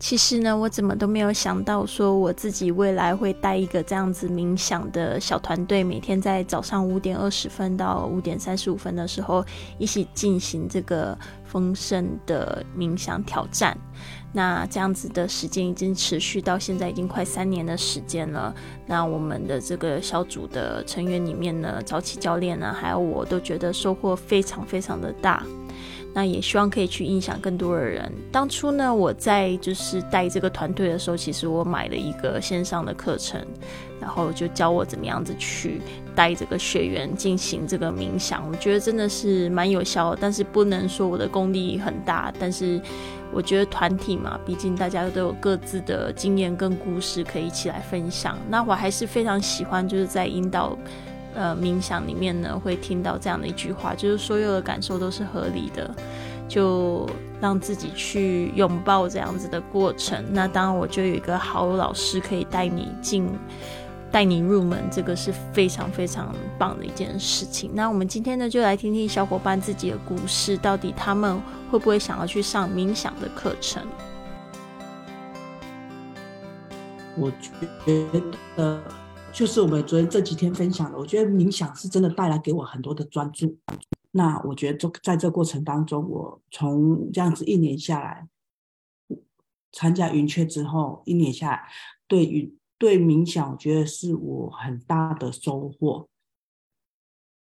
[0.00, 9.44] 其实呢，我怎么都没有想到，说我自己未来会带一个这样子冥想的小团队，每天在早上五点二十分到五点三十五分的时候，
[9.76, 13.76] 一起进行这个丰盛的冥想挑战。
[14.32, 18.54] 那这样子的时间已经持续到现在，已经快三年的时间了。
[18.86, 25.44] 那我们的这个小组的成员里面呢，早起教练呢，还有我都觉得收获非常非常的大。
[26.12, 28.12] 那也希望可以去影响更多的人。
[28.32, 33.40] 当初呢，我在就是带这个团队的时候，其实我买了一个线上的课程，
[34.00, 35.80] 然后就教我怎么样子去
[36.14, 38.44] 带这个学员进行这个冥想。
[38.50, 42.32] 我觉得真的是蛮有效，但是不能说我的功力很大。
[42.38, 42.80] 但是
[43.32, 48.36] 我觉得团体嘛，毕竟大家都有各自的经验跟故事可以一起来分享。
[48.48, 50.76] 那我还是非常喜欢，就是在引导。
[51.34, 55.94] 呃，冥想里面呢，会听到这样的一句话，就是所有的感受都是合理的，
[56.48, 57.08] 就
[57.40, 60.24] 让自己去拥抱这样子的过程。
[60.32, 63.28] 那当然，我就有一个好老师可以带你进，
[64.10, 67.70] 带你入门，这个是非常非常棒的一件事情。
[67.74, 73.82] 那我们今天呢，就来听听小伙伴自己的故事，到底他们会不会想要去上冥想的课程？
[77.16, 77.50] 我觉
[78.56, 78.99] 得。
[79.32, 83.58] 就是我们昨天这几天分享的，我觉得冥想是真的带来给我很多的专注。
[84.10, 88.28] 那我觉得就在这过程当中，我从这样子一年下来，
[89.72, 91.68] 参加云雀之后，一年下来，
[92.06, 96.08] 对于对冥想，我觉得是我很大的收获。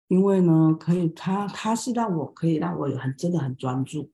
[0.06, 4.12] 因为呢，可以它它是让我可以让我很真的很专注，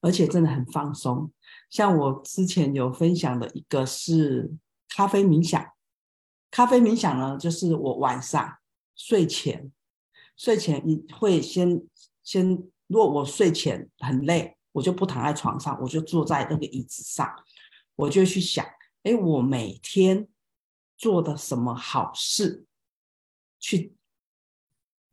[0.00, 1.30] 而且真的很放松。
[1.68, 4.50] 像我之前有分享的一个是
[4.88, 5.62] 咖啡冥想。
[6.50, 8.58] 咖啡冥想呢，就是我晚上
[8.94, 9.70] 睡前，
[10.36, 11.82] 睡前你会先
[12.22, 12.46] 先，
[12.86, 17.30] 如果我睡前很累，我就不躺在床上，我就坐在那个椅子上，
[17.96, 18.64] 我就去想，
[19.02, 20.26] 哎，我每天
[20.96, 22.64] 做的什么好事，
[23.58, 23.94] 去，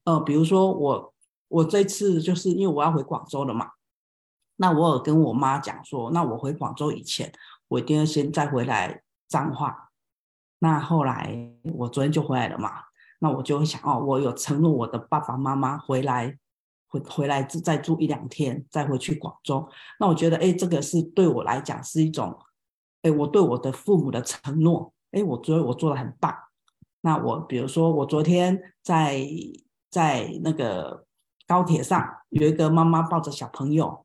[0.06, 1.14] 呃，比如说我
[1.48, 3.72] 我这次就是因为我要回广州了嘛，
[4.56, 7.32] 那我有跟我妈讲说，那我回广州以前，
[7.68, 9.85] 我一定要先再回来彰化。
[10.66, 11.32] 那后来
[11.76, 12.72] 我昨天就回来了嘛，
[13.20, 16.36] 那我就会想哦，我有承诺我的爸爸妈妈回来
[16.88, 19.70] 回回来再住一两天，再回去广州。
[20.00, 22.36] 那我觉得哎，这个是对我来讲是一种
[23.04, 24.92] 哎，我对我的父母的承诺。
[25.12, 26.36] 哎，我觉得我做的很棒。
[27.02, 29.24] 那我比如说，我昨天在
[29.92, 31.06] 在那个
[31.46, 34.04] 高铁上有一个妈妈抱着小朋友，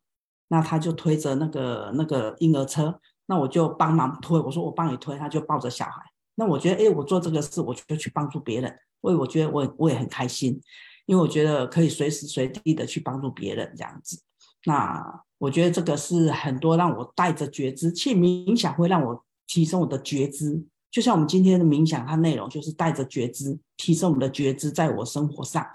[0.48, 6.09] 那他就推着那个那个婴儿车，那我就帮忙推，我说我帮你推，他就抱着小孩。
[6.36, 10.58] 那我觉得，哎，我做这个事，我就去帮助别人，所以我觉得我我也很开心，
[11.04, 14.22] 因为我觉得可以随时随地的去帮助别人这样子。
[14.64, 20.62] 那我觉得这个是很多让我带着觉知去冥想，会让我提升我的觉知。
[20.90, 25.66] 就像我们今天的冥想，它内容就是带着觉知，提升我们的觉知，在我生活上。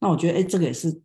[0.00, 1.00] 那我觉得，哎，这个也是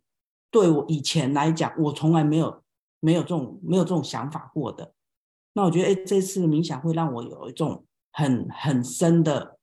[0.50, 2.62] 对我以前来讲，我从来没有
[3.00, 4.92] 没有这种没有这种想法过的。
[5.52, 7.84] 那我觉得，哎，这次冥想会让我有一种。
[8.12, 9.58] 很很深的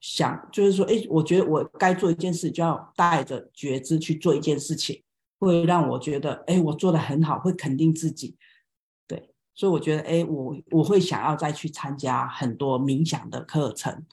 [0.00, 5.02] 想，就是说，哎，我觉得我该做一件事，就要带着觉知去做一件事情，
[5.38, 8.36] 会让我觉得，哎，我做的很好，会肯定自己。
[9.06, 14.04] 对，所以我觉得，哎，我我会想要再去参加很多冥想的课程。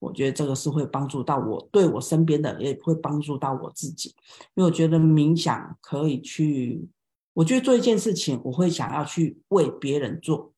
[0.00, 4.14] 我觉得这个是会帮助到我，对我身边的也会帮助到我自己，
[4.54, 6.86] 因为我觉得冥想可以去，
[7.32, 10.52] 我觉得做一件事情，我会想要去为别人做，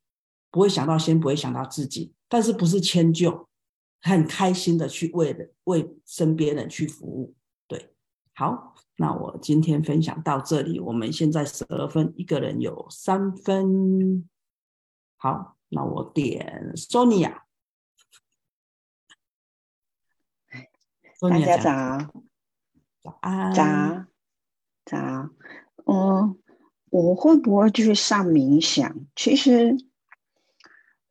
[0.51, 2.13] 不会想到先不会想到自己。
[2.29, 3.49] 但是不是迁就，
[4.01, 7.35] 很开心的去为了为身边人去服务，
[7.69, 7.95] 对，
[8.35, 14.29] 好，那我今天分享到这里，我们现在十二分，一个人有三分，
[15.17, 17.43] 好，那我点 Sonia，
[21.21, 22.23] 大家早，
[23.05, 24.07] 早安，早，
[24.85, 25.31] 早，
[25.85, 26.39] 嗯，
[26.91, 28.97] 我会不会去上冥想？
[29.15, 29.77] 其实。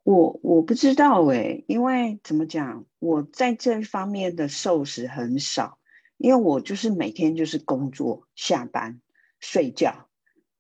[0.06, 5.80] 我我不知道哎，因为怎么讲，我在这方面的受食很少，
[6.18, 9.02] 因为我就是每天就是工作、下班、
[9.40, 10.08] 睡觉，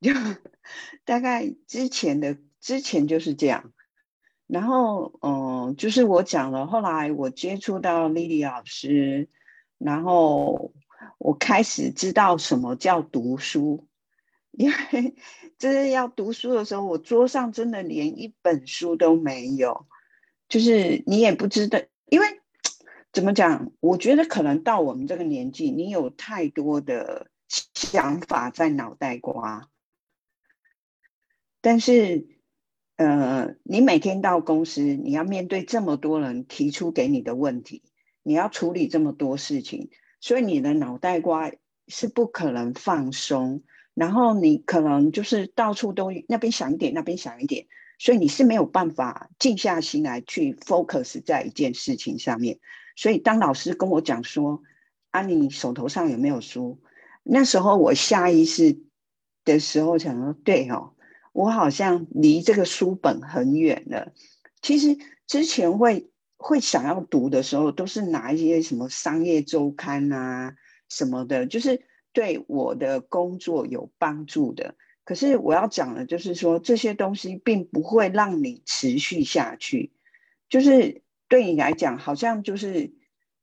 [0.02, 0.12] 就
[1.04, 3.72] 大概之前的之前就是这样。
[4.48, 9.30] 然后嗯，就是我讲了，后来我接触到莉莉老师，
[9.78, 10.74] 然后
[11.20, 13.88] 我开始知道什么叫读书，
[14.58, 15.16] 因为。
[15.58, 19.88] 就是要读书的时候，我桌上真的连一本书都没有。
[20.50, 21.80] 就是你也不知道，
[22.10, 22.28] 因为
[23.14, 23.72] 怎么讲？
[23.80, 29.70] 我觉得可能到我们这个年纪，你有太多的想法在脑袋瓜。
[31.62, 32.28] 但是
[32.98, 37.82] 呃，你每天到公司，你要面对这么多人提出给你的问题，
[38.24, 41.50] 你要处理这么多事情，所以你的脑袋瓜
[41.88, 43.64] 是不可能放松，
[43.96, 47.66] 然后你可能就是到处都那边想一点，那边想一点，
[47.98, 52.60] 所以你是没有办法静下心来去 focus 在一件事情上面。
[52.96, 54.62] 所以当老师跟我讲说
[55.12, 56.80] ：“啊，你手头上有没有书？”
[57.24, 58.80] 那时候我下意识
[59.44, 60.94] 的时候想说：“对哦，
[61.34, 64.14] 我好像离这个书本很远了。”
[64.62, 70.56] 其实之前会会想要读的时候，都是拿一些什么商业周刊啊
[70.90, 71.82] 什么的，就是
[72.16, 74.74] 对我的工作有帮助的。
[75.04, 79.92] 可是我要讲的，就是说这些东西并不会让你持续下去，
[80.50, 81.04] 就是。
[81.28, 82.94] 对你来讲，好像就是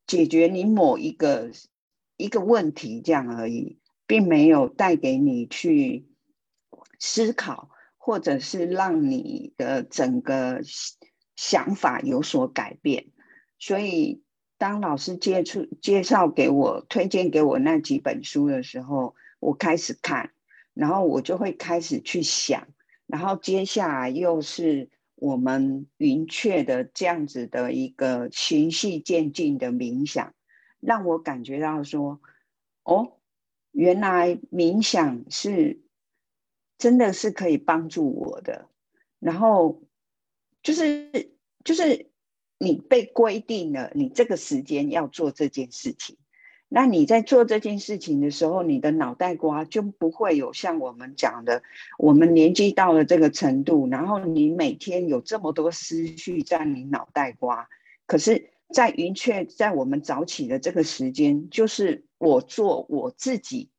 [0.07, 1.51] 解决你某一个
[2.17, 6.07] 一个问题这样而已，并没有带给你去
[7.01, 10.61] 思考，或者是让你的整个
[11.35, 13.07] 想法有所改变。
[13.59, 14.22] 所以，
[14.63, 20.31] 当老师接触、介绍给我、推荐给我那几本书的时候，我开始看，
[20.73, 22.69] 然后我就会开始去想，
[23.09, 24.89] 然后接下来又是。
[25.15, 30.35] 我们云雀的这样子的一个循序渐进的冥想，
[30.81, 32.21] 让我感觉到说，
[32.83, 33.19] 哦，
[33.71, 35.81] 原来冥想是
[36.77, 38.69] 真的是可以帮助我的。
[39.21, 39.85] 然后
[40.61, 41.31] 就是
[41.63, 42.11] 就是
[42.63, 46.17] 你被规定了，你这个时间要做这件事情。
[46.69, 51.65] 那你在做这件事情的时候，你的脑袋瓜就不会有像我们讲的，
[51.99, 57.69] 我们年纪到了这个程度，然后你每天有这么多思绪在你脑袋瓜。
[58.07, 63.71] 可是，在云雀在我们早起的这个时间，就是我做我自己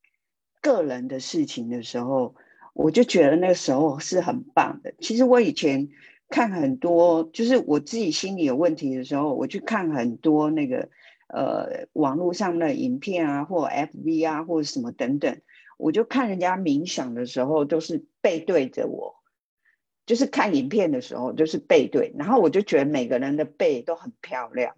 [0.61, 2.35] 个人的事情的时候，
[2.73, 4.93] 我就觉得那个时候是很棒的。
[4.99, 5.87] 其实我以前
[6.33, 10.89] 看很多，就是我自己心里有问题的时候，我去看很多那个。
[11.33, 15.41] 呃，网络上的影片啊，或 FV 啊，或者什么等等，
[15.79, 19.15] 我就看人家冥想的时候，都是背对着我，
[20.05, 24.75] 就是看影片的时候，就是背对，然后我就觉得每个人的背都很漂亮，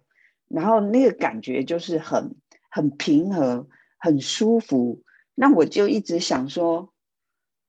[0.48, 2.34] 然后那个感觉就是很
[2.70, 3.68] 很平和，
[3.98, 5.02] 很舒服。
[5.34, 6.90] 那我就一直想说，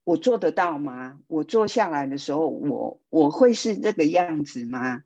[0.07, 1.19] 我做得到吗？
[1.27, 5.03] 我坐下来的时候，我我会是这个样子吗？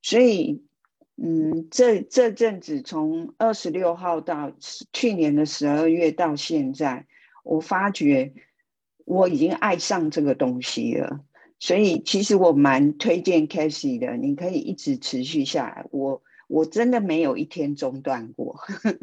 [0.00, 0.62] 所以。
[1.16, 4.52] 嗯，这这阵子从二十六号到
[4.92, 7.06] 去年的十二月到现在，
[7.44, 8.32] 我发觉
[9.04, 11.20] 我已经爱上这个东西了。
[11.60, 15.86] 所以其实我蛮推荐 k a s e y 的，你可以一直持续下来。
[15.92, 18.58] 我我真的没有一天中断过。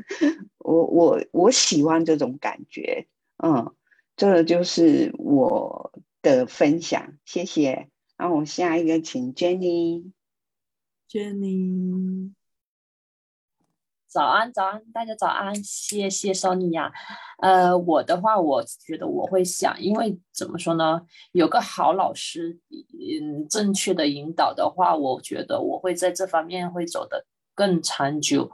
[0.60, 3.08] 我我我喜欢这种感觉。
[3.42, 3.72] 嗯，
[4.22, 5.92] 这就是我
[6.22, 7.90] 的分享，谢谢。
[8.20, 10.12] 那我下一个请 Jenny。
[11.10, 12.32] Jenny，
[14.06, 16.92] 早安，早安，大家早安，谢谢 Sonia。
[17.40, 21.02] 呃，我的话，我觉得我会想，因为怎么说呢，
[21.32, 27.26] 有个好老师，嗯，正确的引导的话，我觉得我会在这方面会走得
[27.56, 28.52] 更长久。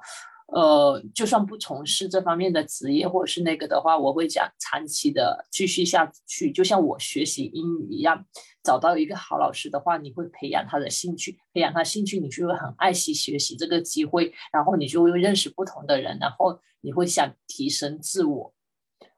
[0.47, 6.51] 呃，就算不从事这方面的职业或者是那个的话，我会讲长期的继续下去。
[6.51, 8.25] 就像我学习英语一样，
[8.63, 18.53] 找到一个好老师的话，你会培养他的兴趣，培养他兴趣，你就会很爱惜学习这个机会，然后你就会认识不同的人，然后你会想提升自我。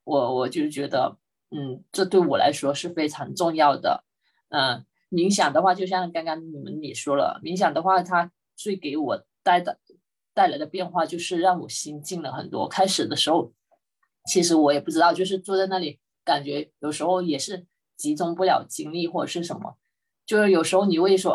[0.04, 1.16] 我我就觉得，
[1.52, 4.04] 嗯，这对我来说是非常重要的。
[4.50, 9.78] 嗯，冥想的话，就像刚刚你们也说了，冥想的话，它最给我带的。
[10.40, 12.66] 带来的变化就是让我心静了很多。
[12.66, 13.52] 开始的时候，
[14.26, 17.66] 其实我也不知道，就是坐在那里，感觉有时候也是
[17.98, 19.76] 集中不了精力或者是什么。
[20.26, 21.34] 就是有时候你会说，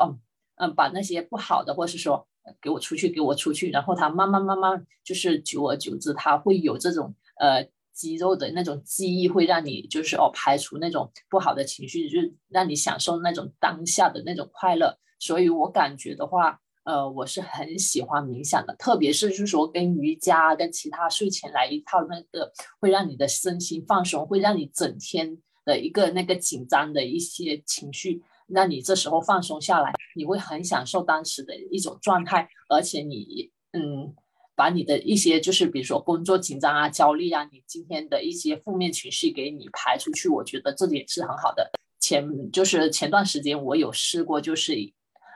[0.57, 2.27] 嗯嗯，把那些不好的，或是说
[2.63, 3.71] 给我出去，给我出去。
[3.71, 14.99] 然后他慢慢慢慢，就是久而久之，他会有这种呃肌肉的那种记忆，会让你就是哦排除那种不好的情绪，就是让你享受那种当下的那种快乐。
[15.19, 16.63] 所以我感觉的话。
[16.85, 34.15] 呃，我是很喜欢冥想的，特别是就是说跟瑜伽、跟其他睡前来一套那个，会让你的身心放松，会让你整天的一个那个紧张的一些情绪，让你这时候放松下来，你会很享受当时的一种状态，而且你嗯，
[34.55, 41.71] 把你的一些就是比如说工作紧张啊、焦虑啊，你今天的一些负面情绪给你排出去，我觉得这点是很好的。
[41.99, 44.75] 前就是前段时间我有试过，就是。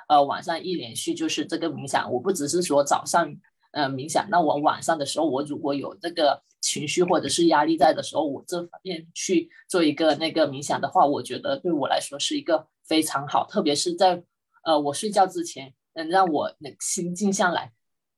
[0.08, 3.34] 呃，晚上一连续就是这个冥想，我不只是说早上，
[3.72, 4.26] 呃冥想。
[4.30, 14.22] 那我晚上的时候，我如果有这个情绪或者是压力在的时候，我这方面去做一个那个冥想的话，我觉得对我来说是一个非常好，特别是在
[14.64, 17.72] 呃我睡觉之前，能让我那心静下来。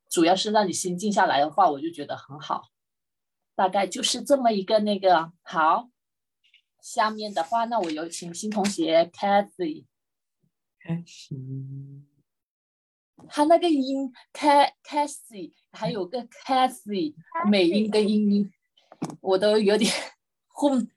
[0.08, 2.70] 主要是让你心静下来的话，我就觉得很好。
[3.54, 5.88] 大概就是这么一个那个好。
[6.80, 9.84] 下面的话，那我有请新同学 Cathy。
[10.80, 11.34] 开始。
[13.28, 17.14] 他那个音，Ca，Cathy，还有个 Cathy，
[17.48, 18.52] 美音跟英音，
[19.20, 19.92] 我都有点
[20.48, 20.90] 混。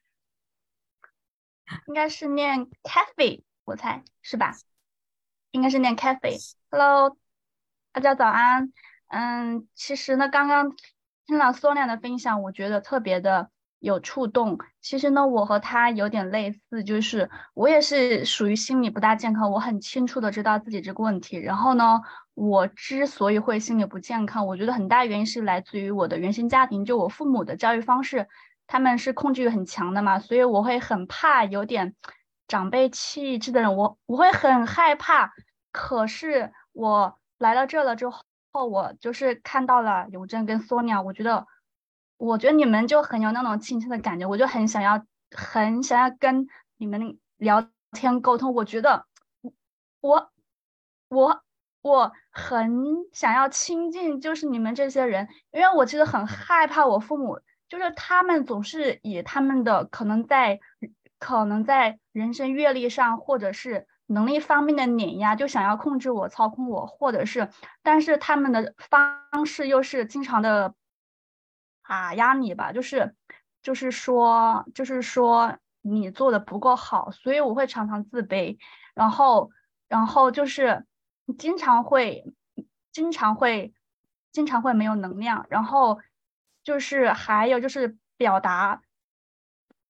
[1.88, 4.56] 应该是念 Cathy，我猜是吧？
[5.52, 6.38] 应该是念 Cathy。
[6.70, 7.18] Hello，
[7.92, 8.72] 大家早安。
[9.08, 10.76] 嗯，其实呢，刚刚
[11.26, 13.52] 听了 Sonia 的分享，我觉得特别的
[13.84, 14.58] 有触动。
[14.82, 19.52] 其实呢，我和他有点类似，就是我也是属于心理不大健康。
[19.52, 21.38] 我很清楚的知道自己这个问题。
[21.38, 22.02] 然后呢，
[22.34, 28.28] 我之所以会心理不健康，我觉得很大原因是来自于我的原生家庭，就我父母的教育方式，
[28.68, 31.94] 他们是控制欲很强的嘛，所以我会很怕有点
[32.48, 35.34] 长辈气质的人，我我会很害怕。
[35.74, 38.22] 可是我来到这了之后。
[38.70, 41.48] 我就是看到了永正跟 Sonia，我觉得，
[42.24, 48.54] 我觉得你们就很有那种亲切的感觉，我就很想要，很想要跟你们聊天沟通。
[48.54, 49.06] 我觉得，
[50.00, 50.32] 我，
[51.10, 51.42] 我，
[51.82, 52.72] 我很
[53.12, 60.62] 想要亲近，就是你们这些人，因为我其实很害怕我父母，就是他们总是以他们的可能在，
[61.20, 63.86] 可能在人生阅历上，或者是。
[64.08, 67.50] 能力方面的碾压，就想要控制我、操控我，或者是，
[67.82, 70.76] 但是他们的方式又是经常的
[71.94, 73.16] 打压你吧，就是，
[73.62, 78.58] 就是说，就是说你做的不够好，所以我会常常自卑，
[78.96, 79.52] 然后，
[79.88, 80.86] 然后就是
[81.38, 82.34] 经常会，
[82.92, 83.74] 经常会，
[84.32, 86.00] 经常会没有能量，然后
[86.64, 88.82] 就是还有就是表达。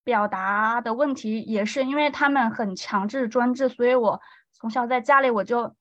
[0.05, 4.19] 表达的问题也是因为他们很强制专制，所以我
[4.51, 5.77] 从小在家里我就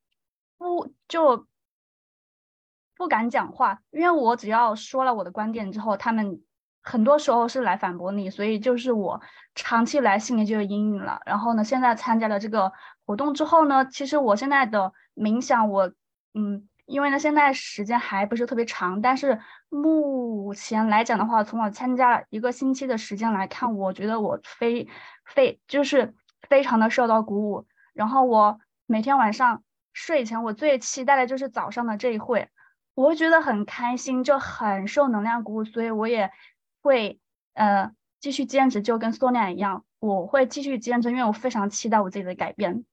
[0.56, 1.48] 不就
[3.02, 6.40] 不敢讲话，因为我只要说了我的观点之后，他们
[6.82, 9.20] 很多时候是来反驳你，所以就是我
[9.56, 11.20] 长期来心里就有阴影了。
[11.26, 12.72] 然后呢，现在参加了这个
[13.04, 15.92] 活动之后呢，其实我现在的冥想，我
[16.34, 16.68] 嗯。
[16.84, 24.88] 因为呢，现在时间还不是特别长，但是目前来讲的话，从我参加一个星期的时间来看，我觉得我非
[25.24, 26.12] 非就是
[26.48, 27.66] 非常的受到鼓舞。
[27.94, 32.48] 然后我每天晚上睡前，我最期待的就是早上的这一会，
[32.94, 36.30] 我会觉得很开心，就很受能量鼓舞，所以我也
[36.82, 37.20] 会
[37.54, 42.84] 呃继续坚持，就跟 Sonia 一样，我会继续坚持，因为我非常期待我自己的改变。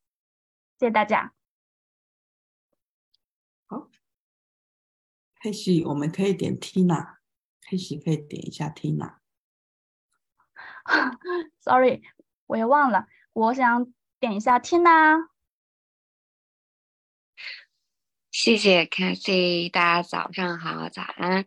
[0.80, 1.34] 谢谢大家。
[3.68, 3.90] 好，
[5.42, 7.18] 开始，我们可以点 Tina，
[7.62, 9.16] 开始可以点一下 Tina。
[11.60, 12.02] Sorry，
[12.48, 15.28] 我也忘了，我想点一下 Tina。
[18.42, 21.46] 谢谢 Cathy，大家早上好，早安。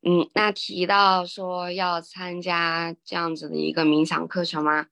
[0.00, 4.86] 嗯，那提到说要参加这样子的一个冥想课程吗？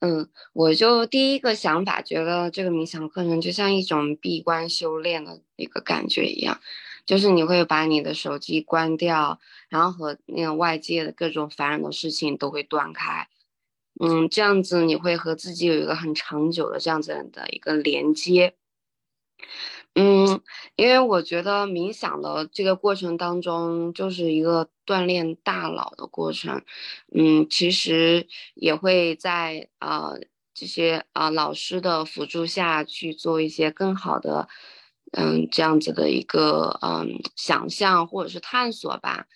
[0.00, 6.60] 嗯，我就第一个想法觉得这个冥想课程就像一种闭关修炼的一个感觉一样。
[7.06, 9.40] 就是你会把你的手机关掉，
[9.70, 13.26] 然后和那个外界的各种烦人的事情都会断开，
[13.98, 18.56] 嗯，这样子你会和自己有一个很长久的这样子的一个连接，
[20.76, 26.62] 因为我觉得冥想的这个过程当中就是一个锻炼大脑的过程，
[27.14, 30.20] 嗯，其实也会在呃
[30.54, 34.48] 这些啊老师的辅助下去做一些更好的。
[35.12, 39.26] 嗯，这样子的一个嗯想象或者是探索吧，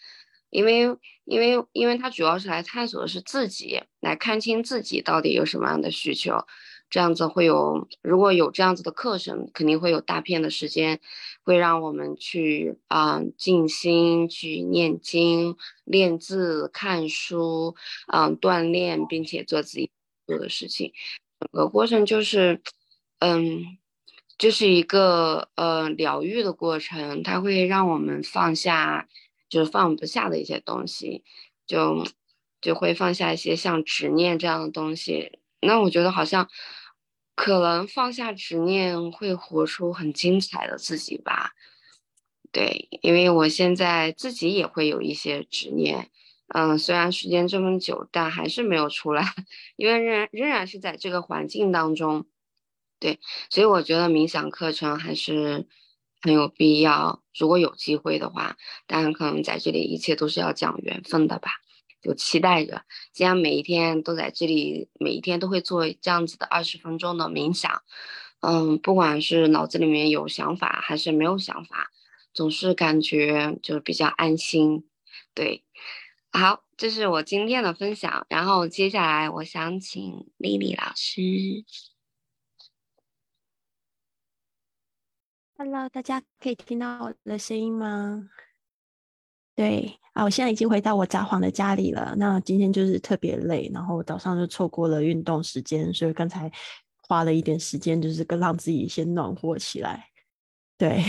[0.51, 6.45] 因为因为因为他主要是来探索的是自己，来看清自己到底有什么样的需求，
[6.91, 11.01] 这样子会有如果有这样子的课程，肯定会有大片的时间，
[11.45, 17.77] 会让我们去啊静心去念经、练字、看书，
[18.13, 19.91] 嗯锻炼，并且做自己
[20.27, 20.93] 做的事情，
[21.39, 22.61] 整个过程就是
[23.21, 23.79] 嗯。
[24.43, 29.07] 这是一个呃疗愈的过程，它会让我们放下，
[29.51, 31.25] 就是放不下的一些东西，
[31.67, 32.07] 就
[32.63, 35.39] 就会放下一些像执念这样的东西。
[35.61, 36.49] 那我觉得好像
[37.41, 41.53] 可能放下执念会活出很精彩的自己吧。
[42.53, 46.11] 对，因为我现在自己也会有一些执念，
[46.49, 49.25] 嗯，虽然时间这么久，但还是没有出来，
[49.77, 52.27] 因为仍然仍然是在这个环境当中。
[52.99, 53.19] 对，
[53.49, 55.67] 所以我觉得冥想课程还是，
[56.21, 57.23] 很有必要。
[57.35, 61.53] 如果有机会的话，当然可能在这里一切都是要讲缘分的吧。
[62.01, 67.83] 就期待着，既然每一天都在这里，每一天都会做这样子的二十分钟的冥想。
[68.41, 71.91] 嗯，不管是脑子里面有想法还是没有想法，
[72.33, 74.89] 总是感觉就是比较安心。
[75.35, 75.65] 对，
[76.33, 78.27] 好，这是我今天的分享。
[78.31, 81.23] 然后接下来我想请丽丽老师。
[85.59, 88.31] Hello，大家可以听到我的声音吗？
[89.57, 92.15] 对啊，我现在已经回到我札幌的家里了。
[92.17, 96.51] 那今天就是特别累，然后早上就错过了运动时间，所以刚才
[97.07, 100.10] 花了一点时间，就是跟让自己先暖和起来。
[100.81, 101.05] 对，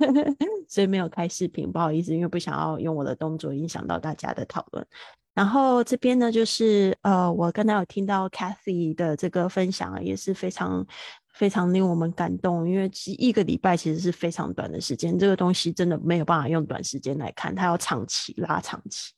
[0.66, 4.86] 所以没有开视频，不好意思，因为不想要用我的动作影响到大家的讨论。
[5.34, 10.86] 然后这边呢，就是呃，我刚才有听到 Kathy 的这个分享，也是非常。
[11.34, 19.14] 非常令我们感动，因为一个礼拜其实是非常短的时间，这个东西真的没有办法用短时间来看，它要长期拉长期。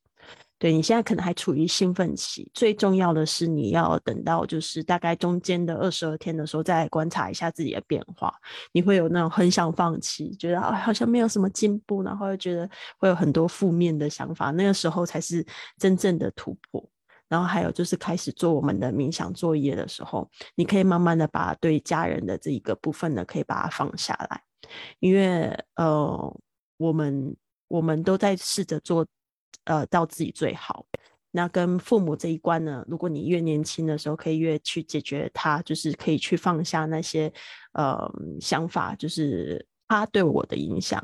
[0.58, 8.32] 对你现在可能还处于兴奋期，最重要的是你要等到就是大概中间的二十二天的时候，再观察一下自己的变化。
[8.72, 12.68] 你会有那种很想放弃，觉得啊好像没有什么进步，然后又觉得
[12.98, 15.44] 会有很多负面的想法，那个时候才是
[15.78, 16.88] 真正的突破。
[17.26, 24.42] 然后还有就是开始做我们的冥想作业的时候，你可以慢慢的把对家人的这一个部分呢，可以把它放下来，
[25.00, 26.40] 因为呃，
[26.76, 27.34] 我们
[27.66, 29.04] 我们都在试着做
[29.64, 30.84] 呃到自己最好。
[31.30, 37.32] 那跟父母这一关呢，如果你越年轻的时候可以越去解决它，就是可以去放下那些
[37.72, 41.02] 呃想法，就是他对我的影响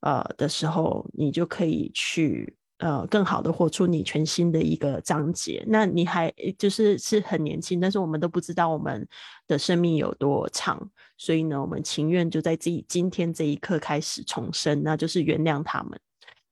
[0.00, 2.56] 呃的时候，你就可以去。
[2.78, 5.64] 呃，更好的活出你全新的一个章节。
[5.66, 9.08] 那你还就是是很年轻，但是我们都不知道我们
[9.46, 10.78] 的生命有多长，
[11.16, 15.98] 所以呢，我们情愿就在自己今天这一刻开始重生，那就是原谅他们。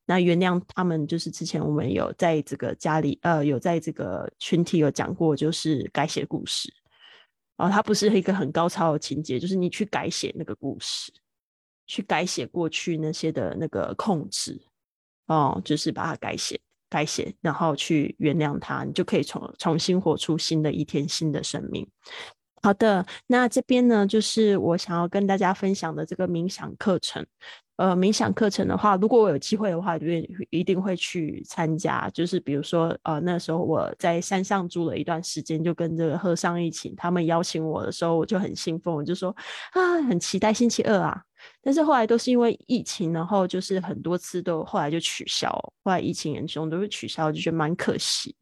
[0.07, 6.73] 那原谅他们，就是之前我们有在这个家里，呃，有在这个群体有讲过，就是改写故事。
[7.57, 11.13] 哦它不是一个很高超的情节，就是你去改写那个故事，
[11.87, 14.61] 去改写过去那些的那个控制。
[15.27, 21.89] 哦，就是把它改写、改写，然后去原谅他，你就可以重重新活出新的一天、新的生命。
[22.63, 27.27] 好的，那这边呢，就是我想要跟大家分享的这个冥想课程。
[27.77, 30.07] 呃，冥想课程的话，如果我有机会的话，就
[30.51, 32.09] 一定会去参加。
[32.11, 39.35] 就是比如说，呃，那时候我在山上住了一段时间，就跟这个和尚一起，他们邀请我的时候，我就很兴奋，我就说
[39.73, 41.21] 啊，很期待星期二啊。
[41.63, 45.51] 但是后来都是因为疫情，然后就是很多次都后来就取消，
[45.83, 48.35] 后来疫情严重都是取消，就觉得蛮可惜。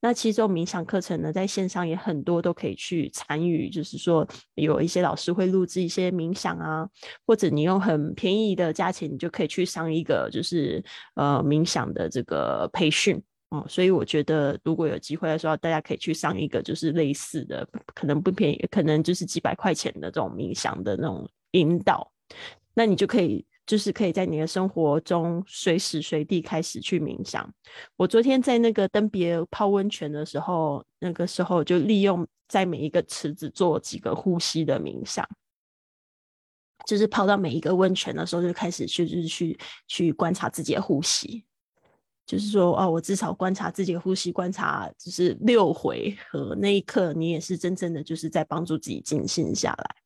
[0.00, 6.88] 那其实这种冥想课程呢，在线上也很多都可以去参与，就是说有一些老师会录制一些冥想啊，
[7.26, 10.82] 或者你用很便宜的价钱，你就可以去上一个就是
[11.14, 13.64] 呃冥想的这个培训哦。
[13.68, 22.11] 所以我觉得如果有机会的时候，大家可以去上一个就是类似的，可能不便宜，可能就是几百块钱的这种冥想的那种引导。
[22.74, 27.48] 那你就可以，就是可以在你的生活中随时随地开始去冥想。
[27.96, 35.28] 我昨天在那个登别泡温泉的时候，那个时候就利用在每一个池子做几个呼吸的冥想，
[36.86, 41.44] 就是泡到每一个温泉的时候就开始去，就是去去观察自己的呼吸，
[42.24, 49.96] 就是说哦，我至少观察自己的呼吸，观察就是六回合，那一刻你也是真正的就是在帮助自己静心下来，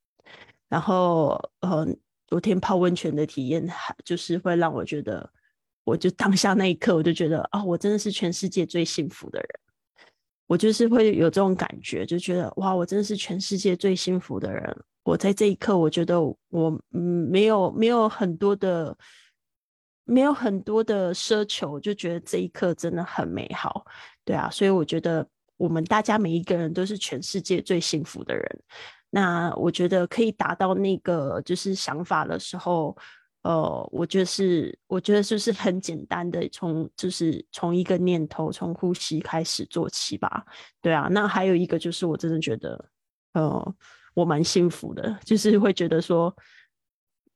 [0.69, 1.87] 然后呃。
[2.27, 3.67] 昨天泡温泉的体验，
[4.05, 5.31] 就是会让我觉得，
[5.85, 9.49] 我就当下那一刻，我就觉得啊，我真的是全世界最幸福的人。
[10.49, 14.77] 我就是会有这种感觉，就觉得哇，我真的是全世界最幸福的人。
[15.03, 18.97] 我在这一刻，我觉得我嗯，没有没有很多的，
[20.05, 23.85] 没有很多的奢求，就觉得这一刻真的很美好。
[24.25, 28.61] 对啊，所以我觉得我们大家每一个人都是全世界最幸福的人。
[29.11, 32.97] 那我觉得可以达到那个就是想法的时候，
[33.42, 40.45] 呃，我觉得是，我觉得就是很简单的，从就是从一个念头，从呼吸开始做起吧。
[40.83, 42.85] 对啊，那还有一个就是，我真的觉得，
[43.35, 43.75] 呃，
[44.14, 46.35] 我蛮幸福的，就是会觉得说，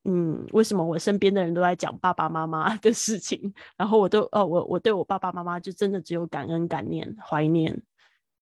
[0.04, 7.80] 嗯，为什么我身边的人都在讲爸爸妈妈的事情，然后我都，哦，我我对我爸爸妈妈就真的只有感恩、感念、怀念、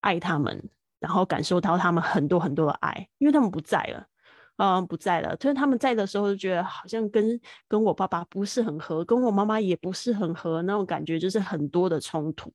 [0.01, 0.69] 爱他们。
[1.01, 4.07] 然后感受到他们很多很多的爱，因为他们不在了，
[4.57, 5.37] 嗯，不在了。
[5.37, 12.53] 就是他们在的时候，就觉得好像跟跟我爸爸不是很合，跟我妈妈也不是很合，那种感觉就是很多的冲突。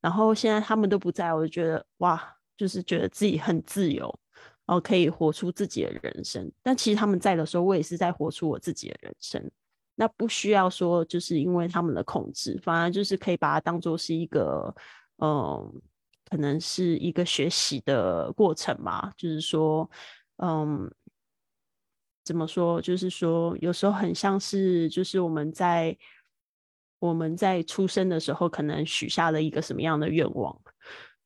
[0.00, 2.22] 然后现在他们都不在，我就觉得哇，
[2.56, 4.12] 就是觉得自己很自由，
[4.66, 6.50] 哦，可以活出自己的人生。
[6.62, 9.50] 但其实他们在的时候，我也是在活出我自己的人生。
[9.96, 14.72] 那不需要说，就是因为他们的控制，反而就是可以把它当做是一个，
[15.16, 15.82] 嗯，
[16.30, 19.10] 可能是一个学习的过程嘛。
[19.16, 19.90] 就是说，
[20.36, 20.90] 嗯，
[22.24, 22.80] 怎么说？
[22.80, 25.96] 就是说，有时候很像是，就是我们在
[26.98, 30.60] 我们在出生的时候，可能许下了一个什么样的愿望。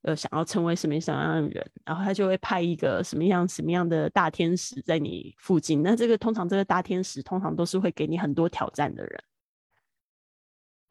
[0.03, 5.81] 呃，想要成为什么什么样的人，然后他就会派一个什么样什么样的大天使在你附近。
[5.81, 9.25] 那这个通常这个大天使通常都是会给你很多挑战的人，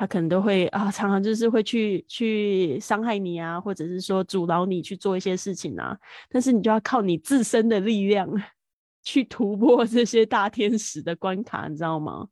[0.02, 5.96] 他可能都会啊，常常就是会去去伤害你啊，或者是说阻挠你去做一些事情啊。
[6.28, 8.28] 但是你就要靠你自身的力量
[9.06, 12.28] 去突破这些大天使的关卡，你知道吗？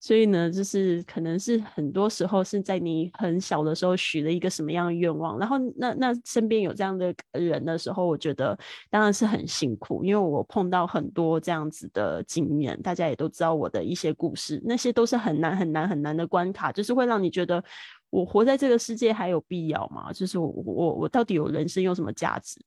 [0.00, 8.58] 所以呢，就是可能是很多时候是在你很小的时候许了一个什么样的愿望，然后那那身边有这样的人的时候，我觉得
[8.90, 17.62] 当然是很辛苦，因为我碰到很多这样子的经验，大家也都知道我的一些故事，那些都是很难很难很难的关卡，就是会让你觉得。
[18.10, 20.10] 我活在这个世界还有必要吗？
[20.10, 22.58] 就是我我我到底有人生有什么价值？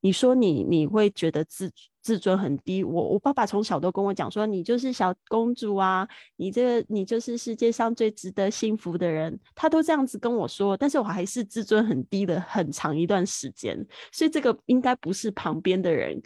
[0.00, 1.70] 你说你你会觉得自
[2.06, 2.84] 自尊很低？
[2.84, 10.76] 我我爸爸从小都跟我讲说，你就是小公主啊，你这个你就是世界上最值得幸福的人，他都这样子跟我说。
[10.76, 16.22] 但是我还是自尊很低的很长一段时间，所以这个应该不是旁边的人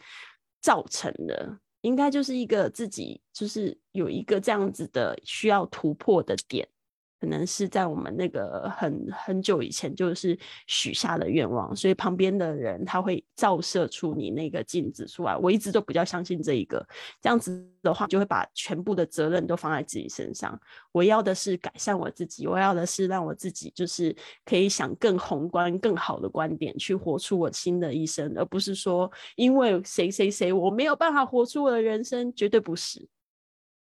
[0.60, 6.68] 造成的，应该就是一个自己就是有一个这样子的需要突破的点。
[7.20, 15.36] 可能是在我们那个很很久以前就是许下的愿望，所以旁边的人他会照射出你那个镜子出来。
[15.36, 16.84] 我一直都比较相信这一个，
[17.20, 20.58] 这样子的话就会把全部的责任都放在自己身上。
[20.92, 33.06] 我要的是改善我自己，我要的是让我自己就是可以想更宏观、更好的观点去活出我新的一生，而不是说因为谁谁谁我没有办法活出我的人生，绝对不是，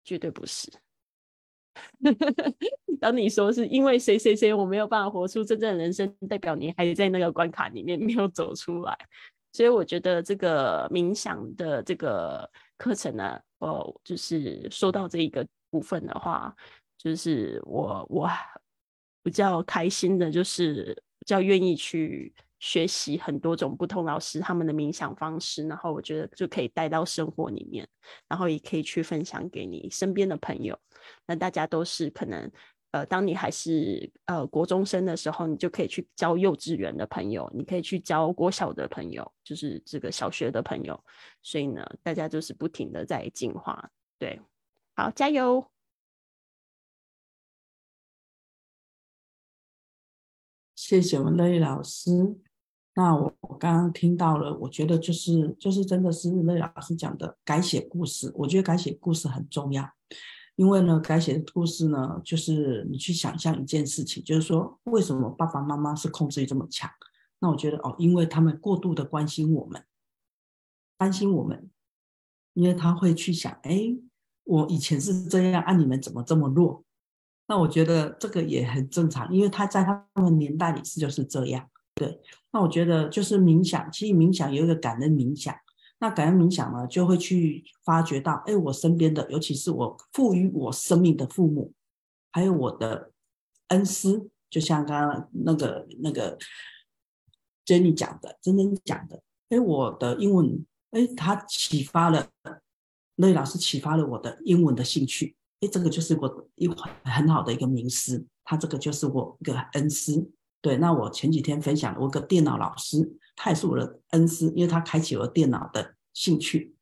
[0.05, 0.71] 绝对不是。
[2.99, 8.97] 当你说是因为谁谁谁我没有办法活出真正的人生，代表你还在那个关卡里面没有走出来。
[9.53, 16.55] 所以我觉得这个冥想的这个课程呢，哦，就是说到这一个部分的话，
[16.97, 18.29] 就是我我
[19.23, 22.33] 比较开心的，就是比较愿意去。
[22.59, 27.87] 学习很多种不同老师他们的冥想方式，然后我觉得就可以带到生活里面，
[28.27, 30.77] 然后也可以去分享给你身边的朋友。
[31.25, 32.51] 那大家都是可能，
[32.91, 40.99] 呃，当你还是呃国中生的时候，你就可以去教幼稚园的朋友，你可以去教国小的朋友，就是这个小学的朋友。
[41.43, 43.91] 所以呢，大家就是不停的在进化。
[44.17, 44.41] 对，
[44.95, 45.69] 好，加油！
[50.75, 52.11] 谢谢我们乐意老师。
[52.97, 59.87] 那我我刚刚听到了，我觉得就是就是真的是那老师讲的改写故事，我觉得改写故事很重要，
[60.55, 66.89] 因为呢，改写故事呢，就是你去想象一件事情，就是说为什么爸爸妈妈是控制欲这么强？
[67.37, 69.79] 那我觉得哦，因为他们过度的关心我们，
[70.97, 71.69] 担心我们，
[72.55, 73.95] 因为他会去想，哎，
[74.43, 76.83] 我以前是这样，啊，你们怎么这么弱？
[77.47, 81.69] 那我觉得这个也很正常，因为他在他们年代里是就是这样。
[81.97, 85.55] 对，那我觉得就是冥想，其实冥想有一个感恩冥想。
[85.99, 91.73] 那感恩冥想呢，就会去发掘到，哎，我身边的，尤其是我赋予我生命的父母，
[92.31, 93.11] 还有我的
[93.69, 96.37] 恩师，就像刚刚那个那个
[97.65, 102.27] Jenny 讲的，真真讲的，哎，我的英文，哎，他启发了，
[103.15, 106.67] 那老师启发了我的英文的兴趣，哎，这个就是我一
[107.03, 110.29] 很好的一个名师，他这个就是我一个恩师。
[110.67, 116.75] 对，那我前几天分享我个电脑老师，他也是我的恩师，因为他开启了电脑的兴趣。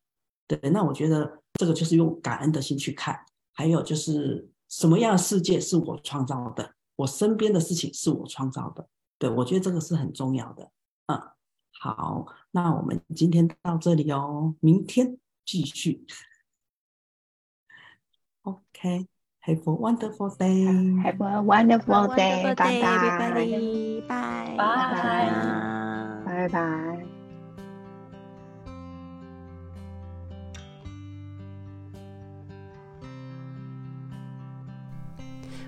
[0.48, 8.89] 对，那我觉得这个就是用感恩的心去看，还有就是什么样的世界是我创造的，我身边的事情是我创造的。
[9.19, 10.71] 对，我觉得这个是很重要的。
[11.06, 11.21] 嗯，
[11.80, 16.08] 好，那我们今天到这里哦，明天继续。
[18.41, 19.14] OK。
[19.45, 20.95] Have a wonderful day.
[21.03, 22.55] Have a wonderful day.
[22.58, 22.95] Bye bye.
[22.95, 24.03] Everybody.
[24.08, 24.71] Bye.
[24.89, 25.65] Bye.
[26.25, 27.05] Bye bye.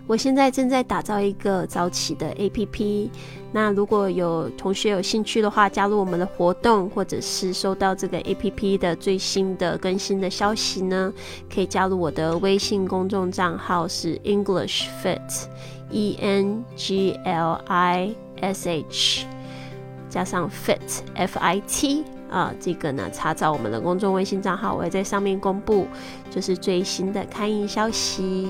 [0.07, 3.09] 我现在正在打造一个早起的 APP。
[3.51, 11.13] 那如果有同学有兴趣的话，加入我们的活动，或者是收到这个 A P P 的最新的更新的消息呢，
[11.53, 19.25] 可以加入我的微信公众账号是 English Fit，E N G L I S H，
[20.09, 22.05] 加上 Fit F I T。
[22.29, 25.87] 啊，这个呢，查找我们的公众微信账号，我会在上面公布，
[26.29, 28.49] 就是最新的开营消息。